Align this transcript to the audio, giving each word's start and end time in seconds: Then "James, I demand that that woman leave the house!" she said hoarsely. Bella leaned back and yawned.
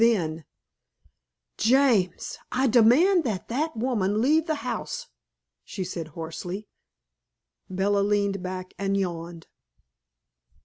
Then 0.03 0.45
"James, 1.59 2.39
I 2.51 2.65
demand 2.65 3.23
that 3.25 3.49
that 3.49 3.77
woman 3.77 4.19
leave 4.19 4.47
the 4.47 4.55
house!" 4.65 5.05
she 5.63 5.83
said 5.83 6.07
hoarsely. 6.17 6.67
Bella 7.69 7.99
leaned 8.01 8.41
back 8.41 8.73
and 8.79 8.97
yawned. 8.97 9.45